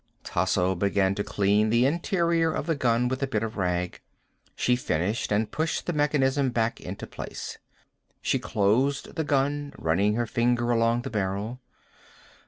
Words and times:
Tasso 0.23 0.73
began 0.73 1.13
to 1.13 1.23
clean 1.23 1.69
the 1.69 1.85
interior 1.85 2.51
of 2.51 2.65
the 2.65 2.73
gun 2.73 3.07
with 3.07 3.21
a 3.21 3.27
bit 3.27 3.43
of 3.43 3.55
rag. 3.55 4.01
She 4.55 4.75
finished 4.75 5.31
and 5.31 5.51
pushed 5.51 5.85
the 5.85 5.93
mechanism 5.93 6.49
back 6.49 6.81
into 6.81 7.05
place. 7.05 7.59
She 8.19 8.39
closed 8.39 9.13
the 9.15 9.23
gun, 9.23 9.73
running 9.77 10.15
her 10.15 10.25
finger 10.25 10.71
along 10.71 11.03
the 11.03 11.11
barrel. 11.11 11.61